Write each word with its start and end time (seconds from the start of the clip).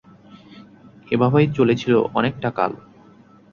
এভাবেই 1.07 1.47
চলেছিল 1.57 1.93
অনেকটা 2.13 2.49
কাল। 2.51 2.71